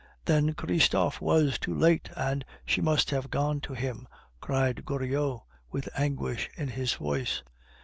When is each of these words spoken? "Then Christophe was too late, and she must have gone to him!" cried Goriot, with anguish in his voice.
"Then 0.25 0.55
Christophe 0.55 1.21
was 1.21 1.59
too 1.59 1.75
late, 1.75 2.09
and 2.17 2.43
she 2.65 2.81
must 2.81 3.11
have 3.11 3.29
gone 3.29 3.61
to 3.61 3.75
him!" 3.75 4.07
cried 4.39 4.83
Goriot, 4.83 5.41
with 5.69 5.89
anguish 5.95 6.49
in 6.57 6.69
his 6.69 6.95
voice. 6.95 7.43